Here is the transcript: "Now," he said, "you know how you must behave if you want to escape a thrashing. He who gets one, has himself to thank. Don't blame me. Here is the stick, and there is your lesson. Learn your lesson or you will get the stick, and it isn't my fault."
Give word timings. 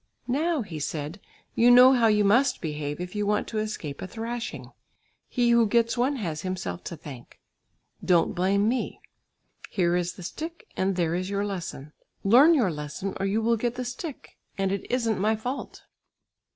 "Now," 0.27 0.63
he 0.63 0.79
said, 0.79 1.19
"you 1.53 1.69
know 1.69 1.93
how 1.93 2.07
you 2.07 2.23
must 2.23 2.59
behave 2.59 2.99
if 2.99 3.13
you 3.13 3.27
want 3.27 3.47
to 3.49 3.59
escape 3.59 4.01
a 4.01 4.07
thrashing. 4.07 4.71
He 5.27 5.51
who 5.51 5.67
gets 5.67 5.95
one, 5.95 6.15
has 6.15 6.41
himself 6.41 6.83
to 6.85 6.97
thank. 6.97 7.39
Don't 8.03 8.33
blame 8.33 8.67
me. 8.67 8.99
Here 9.69 9.95
is 9.95 10.13
the 10.13 10.23
stick, 10.23 10.65
and 10.75 10.95
there 10.95 11.13
is 11.13 11.29
your 11.29 11.45
lesson. 11.45 11.93
Learn 12.23 12.55
your 12.55 12.71
lesson 12.71 13.13
or 13.19 13.27
you 13.27 13.43
will 13.43 13.57
get 13.57 13.75
the 13.75 13.85
stick, 13.85 14.39
and 14.57 14.71
it 14.71 14.89
isn't 14.91 15.19
my 15.21 15.35
fault." 15.35 15.83